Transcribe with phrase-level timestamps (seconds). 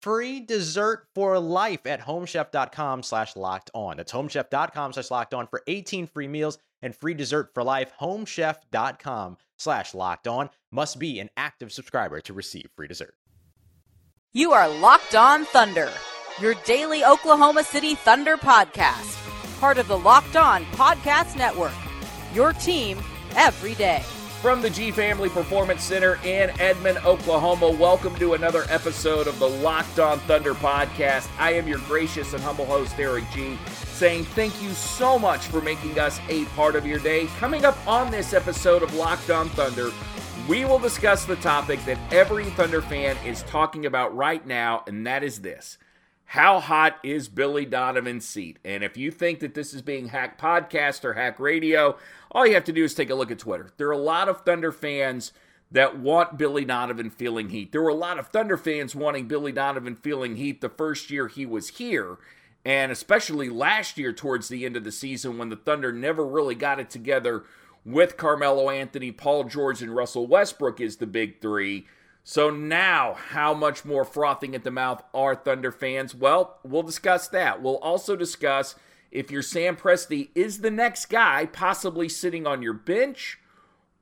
[0.00, 3.96] free dessert for life at homechef.com slash locked on.
[3.96, 7.92] That's homechef.com slash locked on for 18 free meals and free dessert for life.
[8.00, 13.14] Homechef.com slash locked on must be an active subscriber to receive free dessert.
[14.32, 15.90] You are Locked On Thunder,
[16.40, 19.18] your daily Oklahoma City Thunder podcast,
[19.58, 21.72] part of the Locked On Podcast Network.
[22.32, 22.98] Your team
[23.34, 24.04] every day.
[24.40, 29.46] From the G Family Performance Center in Edmond, Oklahoma, welcome to another episode of the
[29.46, 31.28] Locked On Thunder podcast.
[31.38, 35.60] I am your gracious and humble host, Eric G, saying thank you so much for
[35.60, 37.26] making us a part of your day.
[37.38, 39.90] Coming up on this episode of Locked On Thunder,
[40.48, 45.06] we will discuss the topic that every Thunder fan is talking about right now, and
[45.06, 45.76] that is this.
[46.30, 48.60] How hot is Billy Donovan's seat?
[48.64, 51.98] And if you think that this is being hack podcast or hack radio,
[52.30, 53.72] all you have to do is take a look at Twitter.
[53.78, 55.32] There are a lot of Thunder fans
[55.72, 57.72] that want Billy Donovan feeling heat.
[57.72, 61.26] There were a lot of Thunder fans wanting Billy Donovan feeling heat the first year
[61.26, 62.18] he was here,
[62.64, 66.54] and especially last year towards the end of the season when the Thunder never really
[66.54, 67.42] got it together
[67.84, 71.88] with Carmelo Anthony, Paul George, and Russell Westbrook is the big three.
[72.30, 76.14] So now, how much more frothing at the mouth are Thunder fans?
[76.14, 77.60] Well, we'll discuss that.
[77.60, 78.76] We'll also discuss
[79.10, 83.40] if your Sam Presti is the next guy possibly sitting on your bench,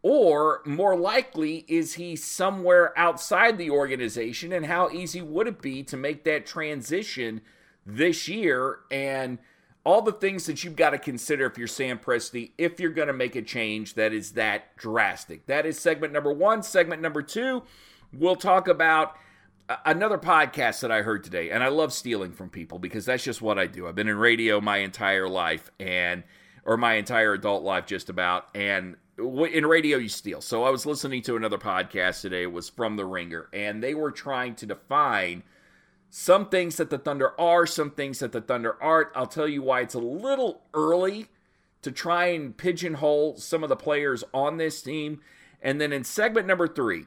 [0.03, 5.83] or more likely, is he somewhere outside the organization, and how easy would it be
[5.85, 7.41] to make that transition
[7.87, 8.81] this year?
[8.91, 9.39] And
[9.87, 13.09] all the things that you've got to consider if you're Sam Presti, if you're going
[13.09, 15.47] to make a change that is that drastic.
[15.47, 16.63] That is segment number one.
[16.63, 17.63] Segment number two,
[18.13, 19.17] we'll talk about
[19.85, 23.43] another podcast that I heard today, and I love stealing from people because that's just
[23.43, 23.87] what I do.
[23.87, 26.23] I've been in radio my entire life, and
[26.65, 28.49] or my entire adult life, just about.
[28.55, 30.41] And in radio, you steal.
[30.41, 32.43] So I was listening to another podcast today.
[32.43, 35.43] It was from the Ringer, and they were trying to define
[36.11, 39.09] some things that the Thunder are, some things that the Thunder aren't.
[39.15, 41.29] I'll tell you why it's a little early
[41.83, 45.21] to try and pigeonhole some of the players on this team.
[45.61, 47.07] And then in segment number three,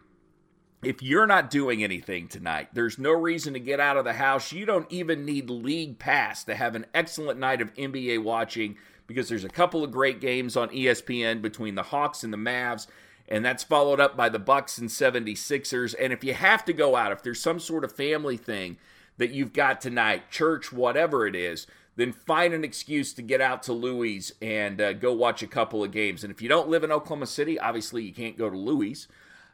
[0.83, 4.51] if you're not doing anything tonight, there's no reason to get out of the house.
[4.51, 8.77] You don't even need league pass to have an excellent night of NBA watching
[9.07, 12.87] because there's a couple of great games on ESPN between the Hawks and the Mavs
[13.31, 15.95] and that's followed up by the Bucks and 76ers.
[15.97, 18.75] And if you have to go out, if there's some sort of family thing
[19.17, 21.65] that you've got tonight, church, whatever it is,
[21.95, 25.81] then find an excuse to get out to Louis and uh, go watch a couple
[25.81, 26.25] of games.
[26.25, 29.07] And if you don't live in Oklahoma City, obviously you can't go to Louis.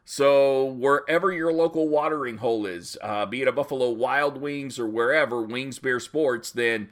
[0.10, 4.88] So, wherever your local watering hole is, uh, be it a Buffalo Wild Wings or
[4.88, 6.88] wherever, Wings Beer Sports, then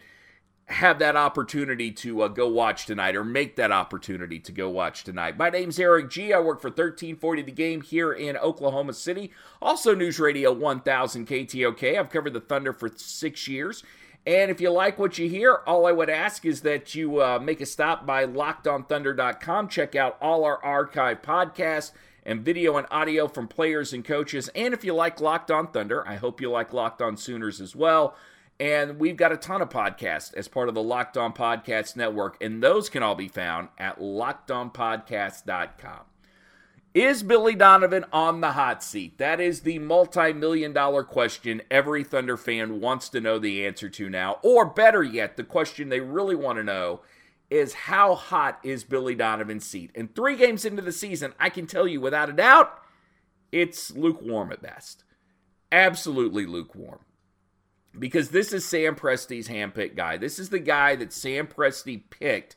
[0.66, 5.06] have that opportunity to uh, go watch tonight or make that opportunity to go watch
[5.06, 5.38] tonight.
[5.38, 6.34] My name's Eric G.
[6.34, 9.32] I work for 1340 The Game here in Oklahoma City.
[9.62, 11.98] Also, News Radio 1000 KTOK.
[11.98, 13.82] I've covered the Thunder for six years.
[14.28, 17.40] And if you like what you hear, all I would ask is that you uh,
[17.40, 19.70] make a stop by lockedonthunder.com.
[19.70, 21.92] Check out all our archive podcasts
[22.26, 24.50] and video and audio from players and coaches.
[24.56, 27.76] And if you like Locked On Thunder, I hope you like Locked On Sooners as
[27.76, 28.16] well.
[28.60, 32.42] And we've got a ton of podcasts as part of the Locked On Podcast Network,
[32.42, 36.00] and those can all be found at lockedonpodcast.com.
[36.94, 39.18] Is Billy Donovan on the hot seat?
[39.18, 43.90] That is the multi million dollar question every Thunder fan wants to know the answer
[43.90, 44.40] to now.
[44.42, 47.02] Or better yet, the question they really want to know
[47.50, 49.92] is how hot is Billy Donovan's seat?
[49.96, 52.82] And three games into the season, I can tell you without a doubt,
[53.52, 55.04] it's lukewarm at best.
[55.72, 57.00] Absolutely lukewarm.
[57.98, 60.18] Because this is Sam Presti's handpicked guy.
[60.18, 62.56] This is the guy that Sam Presti picked.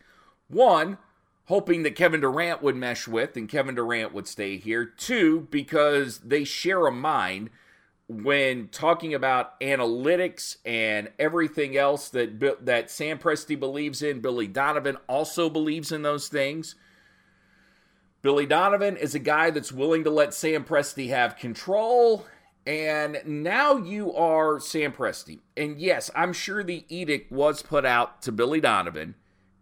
[0.49, 0.99] One,
[1.45, 4.85] hoping that Kevin Durant would mesh with and Kevin Durant would stay here.
[4.85, 7.51] Two, because they share a mind
[8.09, 14.97] when talking about analytics and everything else that that Sam Presti believes in, Billy Donovan
[15.09, 16.75] also believes in those things.
[18.23, 22.27] Billy Donovan is a guy that's willing to let Sam Presti have control.
[22.67, 25.41] And now you are Sam Presti.
[25.57, 29.15] And yes, I'm sure the edict was put out to Billy Donovan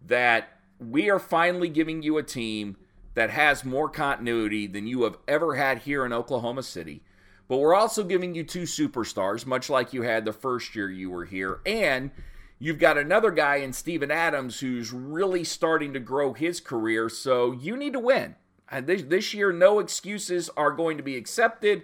[0.05, 0.49] that
[0.81, 2.77] we are finally giving you a team
[3.15, 7.03] that has more continuity than you have ever had here in Oklahoma City.
[7.49, 11.11] But we're also giving you two superstars, much like you had the first year you
[11.11, 11.61] were here.
[11.65, 12.11] And
[12.59, 17.09] you've got another guy in Steven Adams who's really starting to grow his career.
[17.09, 18.35] So you need to win.
[18.83, 21.83] This, this year, no excuses are going to be accepted.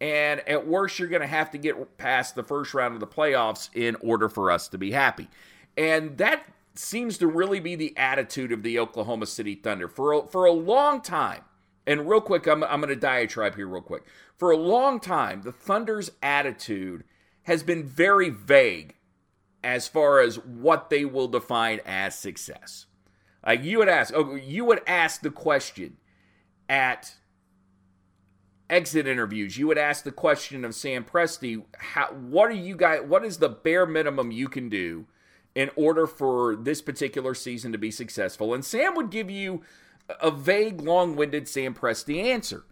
[0.00, 3.06] And at worst, you're going to have to get past the first round of the
[3.06, 5.28] playoffs in order for us to be happy.
[5.76, 6.44] And that
[6.74, 9.86] seems to really be the attitude of the Oklahoma City Thunder.
[9.86, 11.42] For a, for a long time,
[11.86, 14.02] and real quick, I'm, I'm going to diatribe here real quick.
[14.36, 17.04] For a long time, the Thunder's attitude
[17.44, 18.96] has been very vague
[19.62, 22.86] as far as what they will define as success.
[23.46, 25.98] Like you would ask, oh, you would ask the question
[26.68, 27.14] at
[28.68, 29.56] exit interviews.
[29.58, 33.02] You would ask the question of Sam Presti, how, what are you guys?
[33.06, 35.06] What is the bare minimum you can do
[35.54, 38.54] in order for this particular season to be successful?
[38.54, 39.62] And Sam would give you
[40.20, 42.64] a vague, long-winded Sam Presti answer.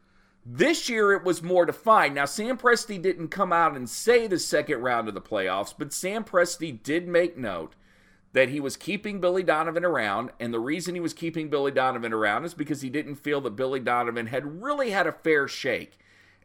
[0.44, 2.17] This year it was more defined.
[2.17, 5.93] Now, Sam Presti didn't come out and say the second round of the playoffs, but
[5.93, 7.75] Sam Presti did make note
[8.33, 10.31] that he was keeping Billy Donovan around.
[10.41, 13.56] And the reason he was keeping Billy Donovan around is because he didn't feel that
[13.56, 15.99] Billy Donovan had really had a fair shake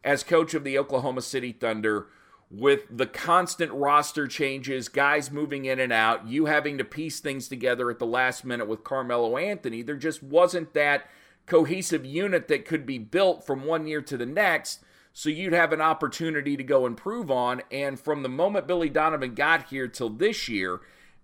[0.04, 2.08] as coach of the Oklahoma City Thunder
[2.50, 7.48] with the constant roster changes, guys moving in and out, you having to piece things
[7.48, 9.82] together at the last minute with Carmelo Anthony.
[9.82, 11.10] There just wasn't that
[11.48, 14.84] cohesive unit that could be built from one year to the next.
[15.14, 17.64] So you'd have an opportunity to go improve on.
[17.72, 20.82] And from the moment Billy Donovan got here till this year,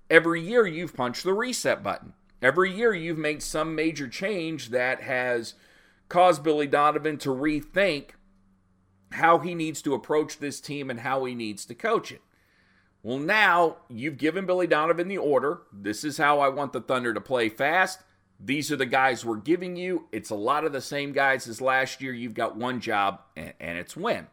[0.10, 2.14] every year you've punched the reset button.
[2.42, 5.54] Every year you've made some major change that has
[6.10, 8.12] caused Billy Donovan to rethink
[9.12, 12.22] how he needs to approach this team and how he needs to coach it.
[13.04, 15.62] Well, now you've given Billy Donovan the order.
[15.72, 18.02] This is how I want the Thunder to play fast.
[18.46, 20.08] These are the guys we're giving you.
[20.12, 22.14] It's a lot of the same guys as last year.
[22.14, 24.28] You've got one job, and, and it's win.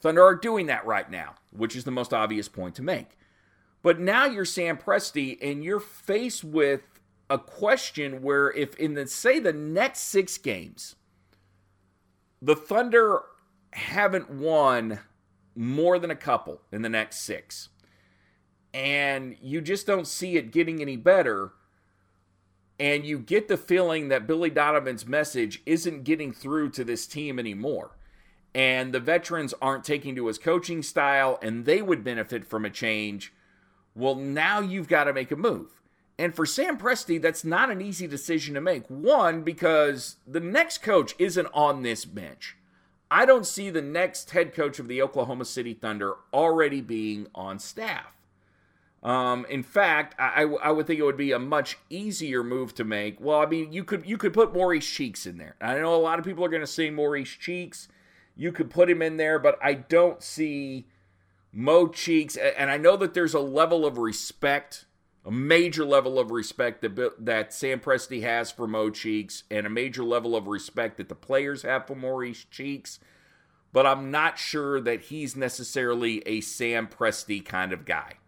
[0.00, 3.18] Thunder are doing that right now, which is the most obvious point to make.
[3.82, 6.80] But now you're Sam Presti, and you're faced with
[7.28, 10.96] a question where, if in the say the next six games,
[12.40, 13.20] the Thunder
[13.72, 15.00] haven't won
[15.54, 17.68] more than a couple in the next six,
[18.72, 21.52] and you just don't see it getting any better
[22.82, 27.38] and you get the feeling that Billy Donovan's message isn't getting through to this team
[27.38, 27.96] anymore.
[28.56, 32.70] And the veterans aren't taking to his coaching style, and they would benefit from a
[32.70, 33.32] change.
[33.94, 35.80] Well, now you've got to make a move.
[36.18, 38.88] And for Sam Presti, that's not an easy decision to make.
[38.88, 42.56] One, because the next coach isn't on this bench.
[43.12, 47.60] I don't see the next head coach of the Oklahoma City Thunder already being on
[47.60, 48.12] staff.
[49.02, 52.84] Um, in fact, I, I would think it would be a much easier move to
[52.84, 53.20] make.
[53.20, 55.56] Well, I mean, you could you could put Maurice Cheeks in there.
[55.60, 57.88] I know a lot of people are going to say Maurice Cheeks.
[58.36, 60.86] You could put him in there, but I don't see
[61.52, 62.36] Mo Cheeks.
[62.36, 64.84] And I know that there's a level of respect,
[65.24, 69.70] a major level of respect that that Sam Presti has for Mo Cheeks, and a
[69.70, 73.00] major level of respect that the players have for Maurice Cheeks.
[73.72, 78.18] But I'm not sure that he's necessarily a Sam Presti kind of guy.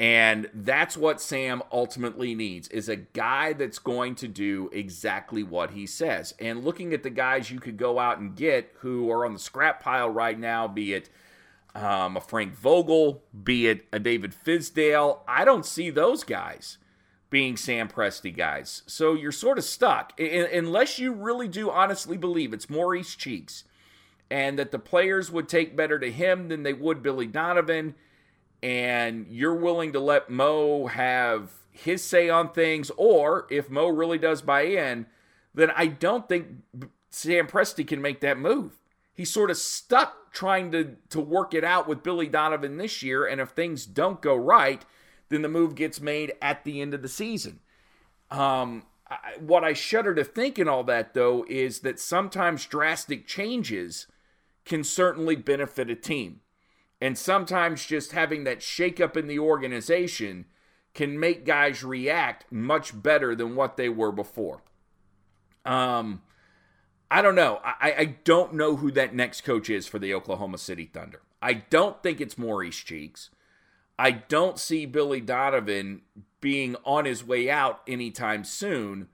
[0.00, 5.72] And that's what Sam ultimately needs is a guy that's going to do exactly what
[5.72, 6.32] he says.
[6.40, 9.38] And looking at the guys you could go out and get who are on the
[9.38, 11.10] scrap pile right now, be it
[11.74, 16.78] um, a Frank Vogel, be it a David Fizdale, I don't see those guys
[17.28, 18.82] being Sam Presti guys.
[18.86, 23.64] So you're sort of stuck unless you really do honestly believe it's Maurice Cheeks
[24.30, 27.96] and that the players would take better to him than they would Billy Donovan
[28.62, 34.18] and you're willing to let Mo have his say on things, or if Mo really
[34.18, 35.06] does buy in,
[35.54, 36.48] then I don't think
[37.10, 38.78] Sam Presti can make that move.
[39.14, 43.26] He's sort of stuck trying to, to work it out with Billy Donovan this year,
[43.26, 44.84] and if things don't go right,
[45.28, 47.60] then the move gets made at the end of the season.
[48.30, 53.26] Um, I, what I shudder to think in all that, though, is that sometimes drastic
[53.26, 54.06] changes
[54.64, 56.40] can certainly benefit a team.
[57.00, 60.46] And sometimes just having that shakeup in the organization
[60.92, 64.62] can make guys react much better than what they were before.
[65.64, 66.22] Um,
[67.10, 67.60] I don't know.
[67.62, 71.22] I, I don't know who that next coach is for the Oklahoma City Thunder.
[71.42, 73.30] I don't think it's Maurice Cheeks.
[73.98, 76.02] I don't see Billy Donovan
[76.40, 79.08] being on his way out anytime soon.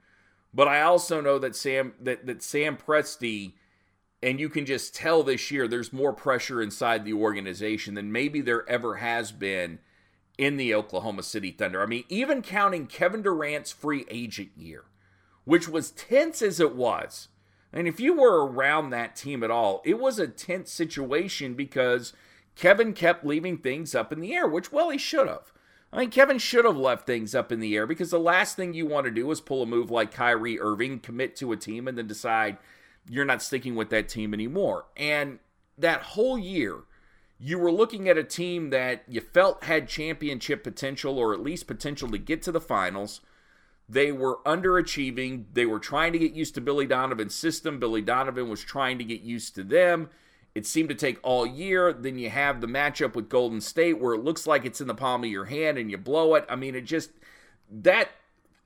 [0.53, 3.53] But I also know that Sam that, that Sam Presti,
[4.21, 8.41] and you can just tell this year there's more pressure inside the organization than maybe
[8.41, 9.79] there ever has been
[10.37, 11.81] in the Oklahoma City Thunder.
[11.81, 14.85] I mean, even counting Kevin Durant's free agent year,
[15.45, 17.29] which was tense as it was.
[17.73, 22.13] And if you were around that team at all, it was a tense situation because
[22.55, 25.51] Kevin kept leaving things up in the air, which, well, he should have.
[25.91, 28.73] I mean, Kevin should have left things up in the air because the last thing
[28.73, 31.87] you want to do is pull a move like Kyrie Irving, commit to a team,
[31.87, 32.57] and then decide
[33.09, 34.85] you're not sticking with that team anymore.
[34.95, 35.39] And
[35.77, 36.83] that whole year,
[37.39, 41.67] you were looking at a team that you felt had championship potential or at least
[41.67, 43.21] potential to get to the finals.
[43.87, 45.45] They were underachieving.
[45.53, 47.79] They were trying to get used to Billy Donovan's system.
[47.79, 50.09] Billy Donovan was trying to get used to them.
[50.55, 51.93] It seemed to take all year.
[51.93, 54.95] Then you have the matchup with Golden State where it looks like it's in the
[54.95, 56.45] palm of your hand and you blow it.
[56.49, 57.11] I mean, it just,
[57.71, 58.09] that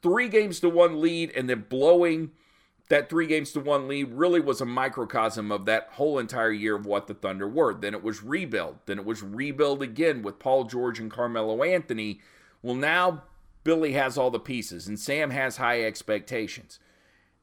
[0.01, 2.31] three games to one lead and then blowing
[2.91, 6.75] that three games to one lead really was a microcosm of that whole entire year
[6.75, 7.74] of what the Thunder were.
[7.74, 8.79] Then it was rebuild.
[8.86, 12.19] Then it was rebuild again with Paul George and Carmelo Anthony.
[12.62, 13.24] Well, now
[13.63, 16.79] Billy has all the pieces and Sam has high expectations.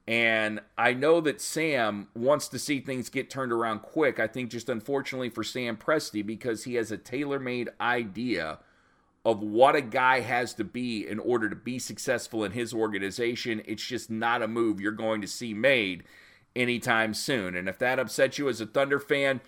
[0.06, 4.20] And I know that Sam wants to see things get turned around quick.
[4.20, 8.58] I think just unfortunately for Sam Presti, because he has a tailor made idea
[9.28, 13.60] of what a guy has to be in order to be successful in his organization.
[13.66, 16.04] It's just not a move you're going to see made
[16.56, 17.54] anytime soon.
[17.54, 19.42] And if that upsets you as a Thunder fan,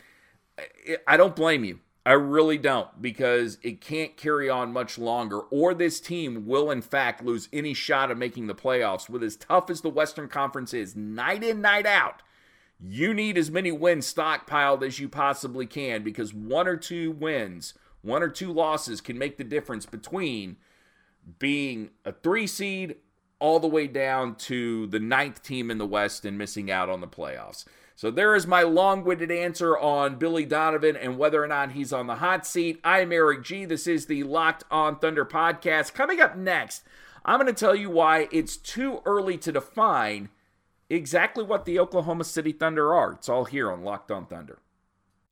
[1.07, 1.81] I don't blame you.
[2.05, 6.83] I really don't because it can't carry on much longer, or this team will, in
[6.83, 9.09] fact, lose any shot of making the playoffs.
[9.09, 12.21] With as tough as the Western Conference is, night in, night out,
[12.79, 17.73] you need as many wins stockpiled as you possibly can because one or two wins,
[18.03, 20.57] one or two losses can make the difference between
[21.39, 22.97] being a three seed
[23.39, 27.01] all the way down to the ninth team in the West and missing out on
[27.01, 27.65] the playoffs.
[27.97, 31.93] So there is my long winded answer on Billy Donovan and whether or not he's
[31.93, 32.81] on the hot seat.
[32.83, 33.67] I'm Eric G.
[33.67, 35.93] This is the Locked on Thunder podcast.
[35.93, 36.83] Coming up next,
[37.27, 40.31] I'm going to tell you why it's too early to define
[40.89, 43.13] exactly what the Oklahoma City Thunder are.
[43.13, 44.61] It's all here on Locked on Thunder.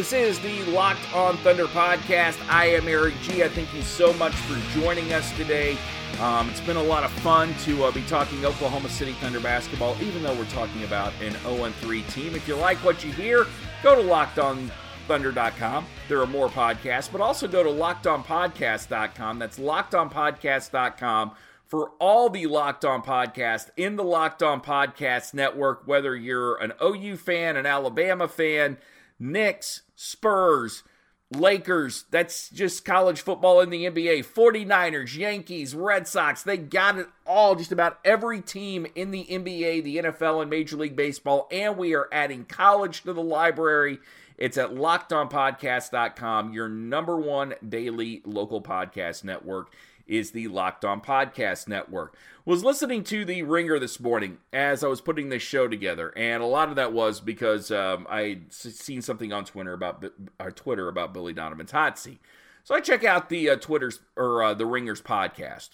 [0.00, 2.40] This is the Locked on Thunder podcast.
[2.48, 3.44] I am Eric G.
[3.44, 5.76] I thank you so much for joining us today.
[6.22, 9.94] Um, it's been a lot of fun to uh, be talking Oklahoma City Thunder basketball,
[10.00, 12.34] even though we're talking about an 0 3 team.
[12.34, 13.44] If you like what you hear,
[13.82, 15.86] go to lockedonthunder.com.
[16.08, 19.38] There are more podcasts, but also go to lockedonpodcast.com.
[19.38, 21.32] That's lockedonpodcast.com
[21.66, 26.72] for all the Locked On podcasts in the Locked On Podcast Network, whether you're an
[26.82, 28.78] OU fan, an Alabama fan,
[29.22, 30.82] Knicks, Spurs,
[31.30, 37.06] Lakers, that's just college football in the NBA, 49ers, Yankees, Red Sox, they got it
[37.26, 41.46] all, just about every team in the NBA, the NFL, and Major League Baseball.
[41.52, 43.98] And we are adding college to the library.
[44.38, 49.70] It's at lockedonpodcast.com, your number one daily local podcast network
[50.10, 52.16] is the Locked On Podcast Network.
[52.44, 56.42] Was listening to the Ringer this morning as I was putting this show together, and
[56.42, 60.04] a lot of that was because um, I'd seen something on Twitter about
[60.38, 62.20] uh, Twitter about Billy Donovan's hot seat.
[62.64, 65.70] So I check out the uh, Twitter's or uh, the Ringers podcast,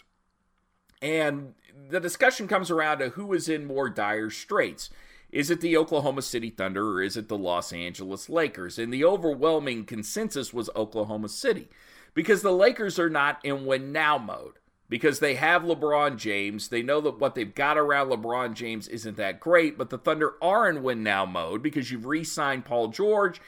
[1.00, 1.54] and
[1.88, 4.90] the discussion comes around to who is in more dire straits.
[5.30, 8.78] Is it the Oklahoma City Thunder or is it the Los Angeles Lakers?
[8.78, 11.68] And the overwhelming consensus was Oklahoma City
[12.16, 14.54] because the Lakers are not in win now mode
[14.88, 16.68] because they have LeBron James.
[16.68, 20.32] They know that what they've got around LeBron James isn't that great, but the Thunder
[20.40, 23.38] are in win now mode because you've re signed Paul George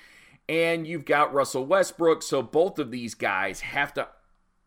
[0.51, 2.23] and you've got Russell Westbrook.
[2.23, 4.07] So both of these guys have to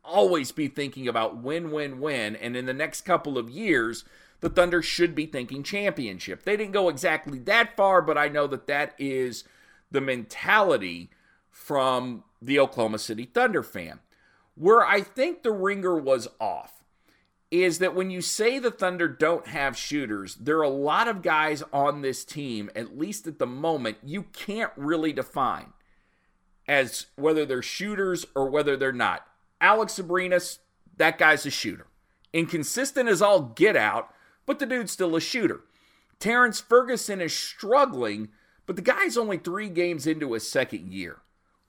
[0.04, 2.36] always be thinking about win, win, win.
[2.36, 4.04] And in the next couple of years,
[4.40, 6.42] the Thunder should be thinking championship.
[6.42, 9.44] They didn't go exactly that far, but I know that that is
[9.92, 11.12] the mentality
[11.52, 14.00] from the Oklahoma City Thunder fan.
[14.56, 16.84] Where I think the ringer was off
[17.52, 21.22] is that when you say the Thunder don't have shooters, there are a lot of
[21.22, 25.74] guys on this team, at least at the moment, you can't really define
[26.68, 29.28] as whether they're shooters or whether they're not.
[29.60, 30.60] Alex Abrines,
[30.96, 31.88] that guy's a shooter.
[32.32, 34.14] Inconsistent as all get out,
[34.46, 35.62] but the dude's still a shooter.
[36.20, 38.30] Terrence Ferguson is struggling,
[38.66, 41.18] but the guy's only three games into his second year.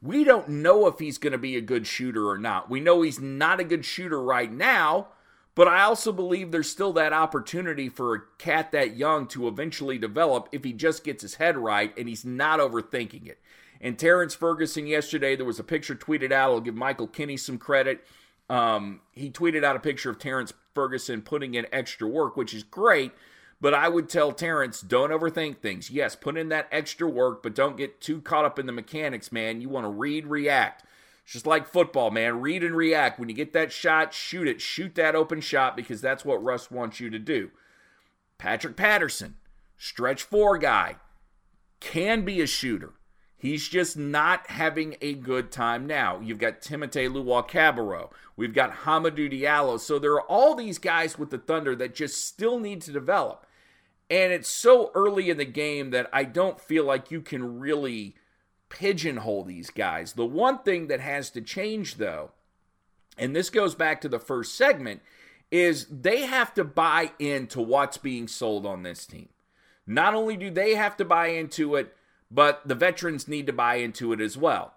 [0.02, 2.68] We don't know if he's going to be a good shooter or not.
[2.68, 5.08] We know he's not a good shooter right now,
[5.54, 9.98] but I also believe there's still that opportunity for a cat that young to eventually
[9.98, 13.38] develop if he just gets his head right and he's not overthinking it.
[13.80, 16.50] And Terrence Ferguson yesterday, there was a picture tweeted out.
[16.50, 18.04] I'll give Michael Kinney some credit.
[18.50, 22.64] Um, he tweeted out a picture of Terrence Ferguson putting in extra work, which is
[22.64, 23.12] great.
[23.62, 25.88] But I would tell Terrence, don't overthink things.
[25.88, 29.30] Yes, put in that extra work, but don't get too caught up in the mechanics,
[29.30, 29.60] man.
[29.60, 30.84] You want to read, react.
[31.22, 32.40] It's just like football, man.
[32.40, 33.20] Read and react.
[33.20, 34.60] When you get that shot, shoot it.
[34.60, 37.52] Shoot that open shot because that's what Russ wants you to do.
[38.36, 39.36] Patrick Patterson,
[39.76, 40.96] stretch four guy,
[41.78, 42.94] can be a shooter.
[43.36, 46.18] He's just not having a good time now.
[46.18, 48.10] You've got Timotei Luwawu-Cabarrot.
[48.36, 49.78] We've got Hamidou Diallo.
[49.78, 53.46] So there are all these guys with the Thunder that just still need to develop.
[54.12, 58.14] And it's so early in the game that I don't feel like you can really
[58.68, 60.12] pigeonhole these guys.
[60.12, 62.32] The one thing that has to change, though,
[63.16, 65.00] and this goes back to the first segment,
[65.50, 69.30] is they have to buy into what's being sold on this team.
[69.86, 71.96] Not only do they have to buy into it,
[72.30, 74.74] but the veterans need to buy into it as well.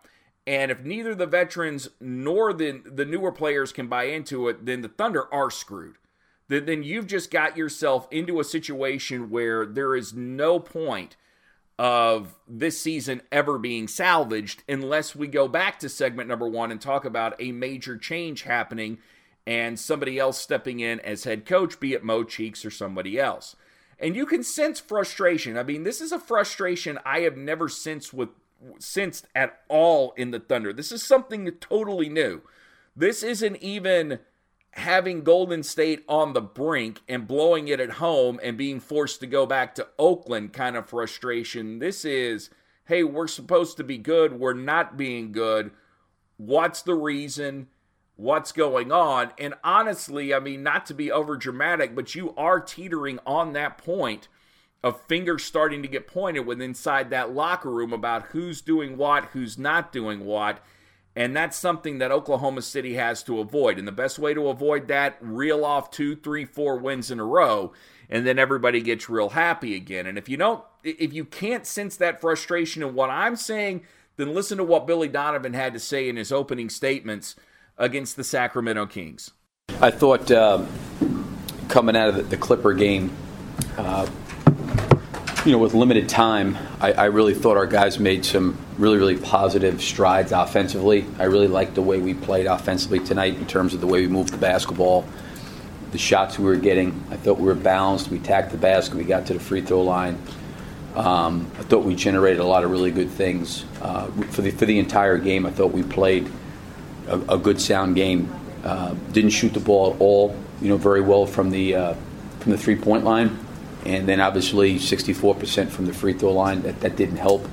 [0.47, 4.81] And if neither the veterans nor the, the newer players can buy into it, then
[4.81, 5.97] the Thunder are screwed.
[6.47, 11.15] Then, then you've just got yourself into a situation where there is no point
[11.77, 16.79] of this season ever being salvaged unless we go back to segment number one and
[16.79, 18.97] talk about a major change happening
[19.45, 23.55] and somebody else stepping in as head coach, be it Mo Cheeks or somebody else.
[23.99, 25.57] And you can sense frustration.
[25.57, 28.29] I mean, this is a frustration I have never sensed with
[28.79, 30.73] sensed at all in the Thunder.
[30.73, 32.41] This is something totally new.
[32.95, 34.19] This isn't even
[34.75, 39.27] having Golden State on the brink and blowing it at home and being forced to
[39.27, 41.79] go back to Oakland kind of frustration.
[41.79, 42.49] This is,
[42.85, 45.71] hey, we're supposed to be good, we're not being good.
[46.37, 47.67] What's the reason?
[48.17, 49.31] what's going on.
[49.37, 53.77] And honestly, I mean, not to be over dramatic, but you are teetering on that
[53.77, 54.27] point
[54.83, 59.25] of fingers starting to get pointed with inside that locker room about who's doing what,
[59.25, 60.59] who's not doing what.
[61.15, 63.79] And that's something that Oklahoma City has to avoid.
[63.79, 67.25] And the best way to avoid that, reel off two, three, four wins in a
[67.25, 67.71] row,
[68.09, 70.05] and then everybody gets real happy again.
[70.07, 73.83] And if you don't, if you can't sense that frustration in what I'm saying,
[74.17, 77.35] then listen to what Billy Donovan had to say in his opening statements
[77.77, 79.31] against the Sacramento Kings?
[79.81, 80.65] I thought uh,
[81.67, 83.11] coming out of the, the Clipper game,
[83.77, 84.07] uh,
[85.45, 89.17] you know, with limited time, I, I, really thought our guys made some really, really
[89.17, 91.05] positive strides offensively.
[91.17, 94.07] I really liked the way we played offensively tonight in terms of the way we
[94.07, 95.05] moved the basketball,
[95.91, 97.03] the shots we were getting.
[97.09, 98.09] I thought we were balanced.
[98.09, 98.97] We tacked the basket.
[98.97, 100.17] We got to the free throw line.
[100.95, 104.65] Um, I thought we generated a lot of really good things uh, for the for
[104.65, 105.45] the entire game.
[105.45, 106.29] I thought we played
[107.07, 108.33] a, a good sound game.
[108.63, 111.93] Uh, didn't shoot the ball at all, you know, very well from the uh,
[112.39, 113.37] from the three point line,
[113.85, 116.61] and then obviously 64% from the free throw line.
[116.61, 117.45] That that didn't help.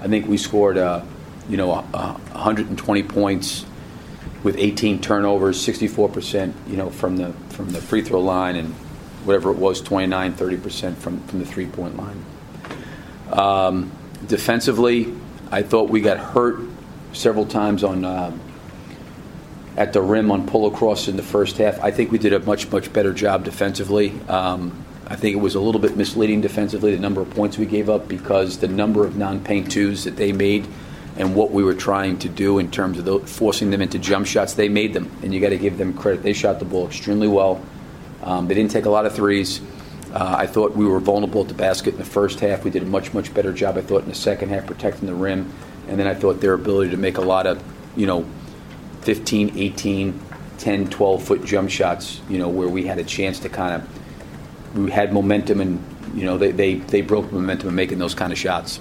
[0.00, 1.04] I think we scored, uh,
[1.48, 3.66] you know, 120 points
[4.42, 8.72] with 18 turnovers, 64%, you know, from the from the free throw line, and
[9.24, 12.24] whatever it was, 29, 30% from from the three point line.
[13.32, 13.92] Um,
[14.26, 15.14] defensively,
[15.50, 16.60] I thought we got hurt
[17.12, 18.36] several times on uh,
[19.76, 21.82] at the rim on pull across in the first half.
[21.82, 24.18] I think we did a much, much better job defensively.
[24.28, 27.66] Um, I think it was a little bit misleading defensively, the number of points we
[27.66, 30.66] gave up, because the number of non paint twos that they made
[31.16, 34.54] and what we were trying to do in terms of forcing them into jump shots,
[34.54, 35.10] they made them.
[35.22, 36.22] And you got to give them credit.
[36.22, 37.60] They shot the ball extremely well.
[38.22, 39.60] Um, they didn't take a lot of threes.
[40.12, 42.64] Uh, I thought we were vulnerable at the basket in the first half.
[42.64, 45.14] We did a much, much better job, I thought, in the second half protecting the
[45.14, 45.52] rim.
[45.88, 47.62] And then I thought their ability to make a lot of,
[47.96, 48.24] you know,
[49.02, 50.20] 15, 18,
[50.58, 53.99] 10, 12 foot jump shots, you know, where we had a chance to kind of,
[54.74, 58.32] we had momentum and, you know, they, they, they broke momentum in making those kind
[58.32, 58.80] of shots.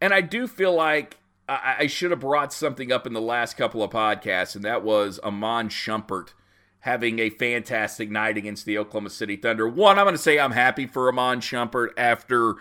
[0.00, 3.56] And I do feel like I, I should have brought something up in the last
[3.56, 6.34] couple of podcasts, and that was Iman Shumpert
[6.80, 9.68] having a fantastic night against the Oklahoma City Thunder.
[9.68, 12.54] One, I'm going to say I'm happy for Iman Shumpert after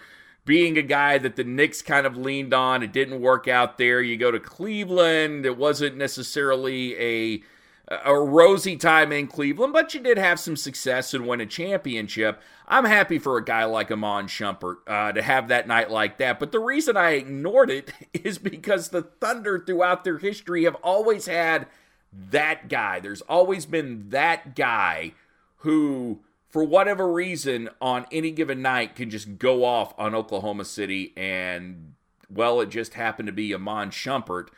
[0.43, 2.81] being a guy that the Knicks kind of leaned on.
[2.81, 4.01] It didn't work out there.
[4.01, 7.43] You go to Cleveland, it wasn't necessarily a
[7.89, 12.41] a rosy time in Cleveland, but you did have some success and win a championship.
[12.67, 16.37] I'm happy for a guy like Iman Shumpert uh, to have that night like that.
[16.39, 21.27] But the reason I ignored it is because the Thunder throughout their history have always
[21.27, 21.67] had
[22.11, 22.99] that guy.
[22.99, 25.13] There's always been that guy
[25.57, 26.19] who,
[26.49, 31.13] for whatever reason, on any given night can just go off on Oklahoma City.
[31.15, 31.93] And,
[32.29, 34.49] well, it just happened to be Iman Shumpert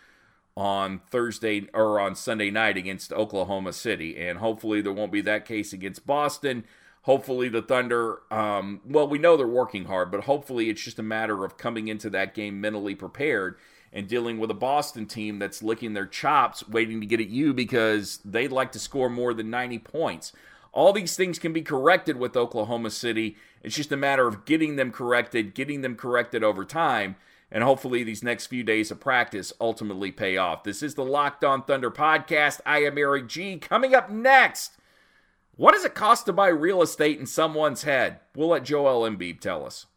[0.60, 4.18] on Thursday or on Sunday night against Oklahoma City.
[4.18, 6.66] And hopefully there won't be that case against Boston.
[7.04, 11.04] Hopefully the Thunder, um, well, we know they're working hard, but hopefully it's just a
[11.04, 13.56] matter of coming into that game mentally prepared
[13.94, 17.54] and dealing with a Boston team that's licking their chops, waiting to get at you
[17.54, 20.34] because they'd like to score more than 90 points.
[20.74, 23.38] All these things can be corrected with Oklahoma City.
[23.64, 27.16] It's just a matter of getting them corrected, getting them corrected over time,
[27.52, 30.64] and hopefully these next few days of practice ultimately pay off.
[30.64, 32.62] This is the Locked On Thunder podcast.
[32.66, 33.58] I am Eric G.
[33.58, 34.74] Coming up next,
[35.56, 38.20] what does it cost to buy real estate in someone's head?
[38.36, 39.88] We'll let Joel Embiid tell us.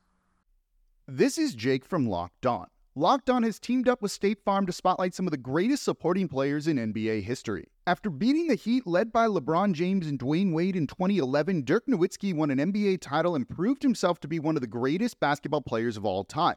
[1.07, 2.67] This is Jake from Locked On.
[2.95, 6.29] Locked On has teamed up with State Farm to spotlight some of the greatest supporting
[6.29, 7.69] players in NBA history.
[7.87, 12.35] After beating the Heat led by LeBron James and Dwyane Wade in 2011, Dirk Nowitzki
[12.35, 15.97] won an NBA title and proved himself to be one of the greatest basketball players
[15.97, 16.57] of all time.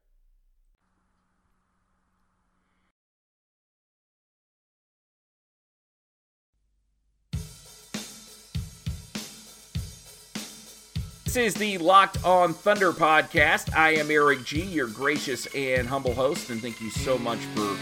[11.31, 13.73] This is the Locked On Thunder podcast.
[13.73, 17.77] I am Eric G, your gracious and humble host, and thank you so much for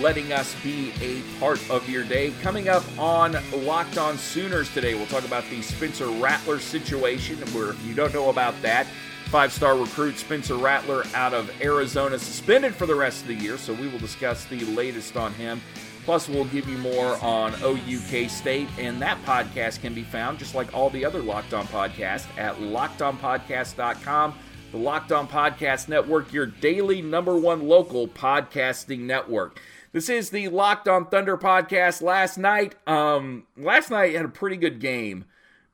[0.00, 2.32] letting us be a part of your day.
[2.42, 7.38] Coming up on Locked On Sooners today, we'll talk about the Spencer Rattler situation.
[7.54, 8.88] Where if you don't know about that,
[9.26, 13.56] five star recruit Spencer Rattler out of Arizona suspended for the rest of the year.
[13.56, 15.62] So we will discuss the latest on him.
[16.04, 20.54] Plus, we'll give you more on OUK State, and that podcast can be found just
[20.54, 24.34] like all the other Locked On podcasts at lockedonpodcast.com.
[24.72, 29.60] The Locked On Podcast Network, your daily number one local podcasting network.
[29.92, 32.00] This is the Locked On Thunder podcast.
[32.02, 35.24] Last night, um, last night had a pretty good game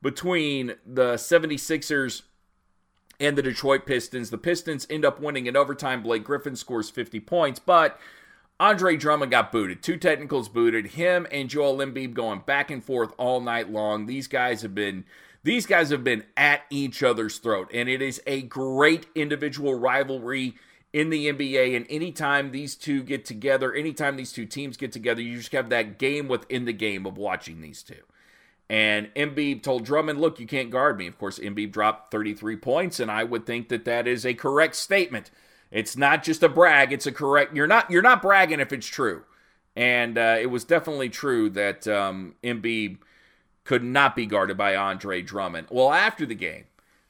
[0.00, 2.22] between the 76ers
[3.20, 4.30] and the Detroit Pistons.
[4.30, 6.02] The Pistons end up winning in overtime.
[6.02, 8.00] Blake Griffin scores 50 points, but
[8.58, 9.82] Andre Drummond got booted.
[9.82, 10.86] Two technicals booted.
[10.88, 14.06] Him and Joel Embiid going back and forth all night long.
[14.06, 15.04] These guys have been
[15.42, 20.56] these guys have been at each other's throat, and it is a great individual rivalry
[20.92, 21.76] in the NBA.
[21.76, 25.68] And anytime these two get together, anytime these two teams get together, you just have
[25.68, 28.02] that game within the game of watching these two.
[28.68, 32.98] And Embiid told Drummond, "Look, you can't guard me." Of course, Embiid dropped 33 points,
[32.98, 35.30] and I would think that that is a correct statement.
[35.70, 37.54] It's not just a brag; it's a correct.
[37.54, 39.24] You're not you're not bragging if it's true,
[39.74, 42.98] and uh, it was definitely true that um, Embiid
[43.64, 45.66] could not be guarded by Andre Drummond.
[45.70, 46.64] Well, after the game,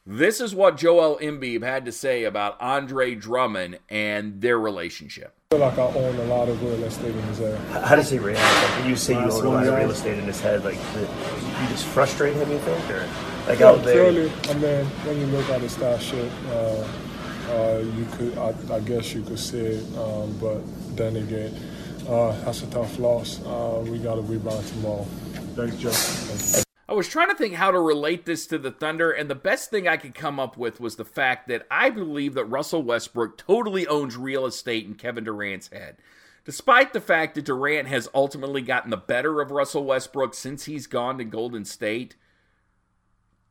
[0.06, 5.34] this is what Joel Embiid had to say about Andre Drummond and their relationship.
[5.50, 7.58] I feel like I own a lot of real estate in his head.
[7.84, 8.78] How does he react?
[8.78, 11.68] Like you say you own a lot of real estate in his head, like you
[11.68, 13.06] just frustrate him, you think, or
[13.46, 14.10] like yeah, out there?
[14.10, 16.86] Clearly, I mean, when you look at his style shit, uh,
[17.48, 20.60] uh, you could, I, I, guess you could see it, um, but
[20.96, 21.54] then again,
[22.08, 23.40] uh, that's a tough loss.
[23.44, 25.04] Uh, we got to rebound tomorrow.
[25.54, 26.62] Thanks, Joe.
[26.88, 29.70] I was trying to think how to relate this to the Thunder, and the best
[29.70, 33.38] thing I could come up with was the fact that I believe that Russell Westbrook
[33.38, 35.96] totally owns real estate in Kevin Durant's head.
[36.44, 40.86] Despite the fact that Durant has ultimately gotten the better of Russell Westbrook since he's
[40.86, 42.14] gone to Golden State,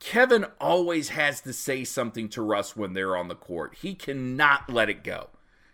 [0.06, 3.78] Kevin always has to say something to Russ when they're on the court.
[3.82, 5.30] He cannot let it go.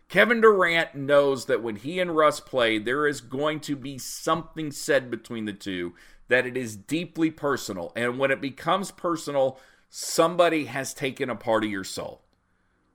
[0.07, 4.71] Kevin Durant knows that when he and Russ play, there is going to be something
[4.71, 5.95] said between the two
[6.29, 7.91] that it is deeply personal.
[7.93, 12.21] And when it becomes personal, somebody has taken a part of your soul.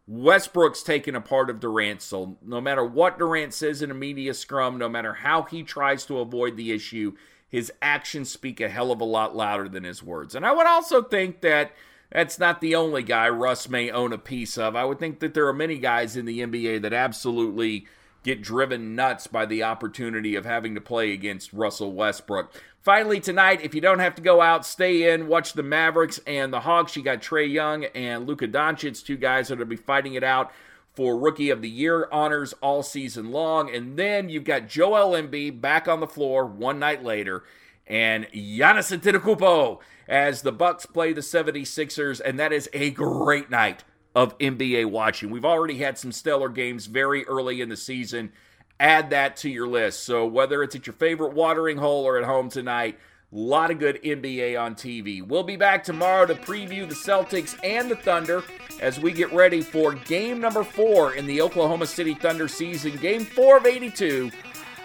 [0.06, 2.38] Westbrook's taken a part of Durant's soul.
[2.40, 6.20] No matter what Durant says in a media scrum, no matter how he tries to
[6.20, 7.12] avoid the issue,
[7.48, 10.34] his actions speak a hell of a lot louder than his words.
[10.34, 11.72] And I would also think that
[12.10, 14.76] that's not the only guy Russ may own a piece of.
[14.76, 17.86] I would think that there are many guys in the NBA that absolutely
[18.22, 22.52] get driven nuts by the opportunity of having to play against Russell Westbrook.
[22.82, 26.52] Finally, tonight, if you don't have to go out, stay in, watch the Mavericks and
[26.52, 26.96] the Hawks.
[26.96, 30.52] You got Trae Young and Luka Doncic, two guys that will be fighting it out
[30.96, 33.72] for Rookie of the Year honors all season long.
[33.72, 37.44] And then you've got Joel Embiid back on the floor one night later,
[37.86, 39.78] and Giannis Antetokounmpo
[40.08, 45.30] as the Bucks play the 76ers, and that is a great night of NBA watching.
[45.30, 48.32] We've already had some stellar games very early in the season.
[48.80, 50.04] Add that to your list.
[50.04, 52.98] So whether it's at your favorite watering hole or at home tonight,
[53.36, 55.22] a lot of good NBA on TV.
[55.22, 58.42] We'll be back tomorrow to preview the Celtics and the Thunder
[58.80, 63.26] as we get ready for game number four in the Oklahoma City Thunder season, game
[63.26, 64.30] four of 82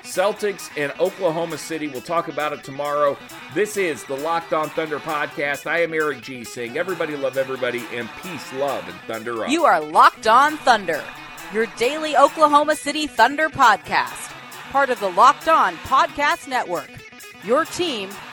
[0.04, 1.88] Celtics and Oklahoma City.
[1.88, 3.18] We'll talk about it tomorrow.
[3.54, 5.66] This is the Locked On Thunder podcast.
[5.66, 6.44] I am Eric G.
[6.44, 9.50] saying everybody love everybody and peace, love, and thunder up.
[9.50, 11.02] You are Locked On Thunder,
[11.54, 14.30] your daily Oklahoma City Thunder podcast.
[14.72, 16.90] Part of the Locked On Podcast Network.
[17.44, 18.10] Your team